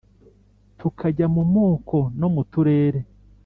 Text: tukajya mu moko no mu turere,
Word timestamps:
tukajya 0.79 1.25
mu 1.35 1.43
moko 1.53 1.97
no 2.19 2.27
mu 2.33 2.41
turere, 2.51 2.99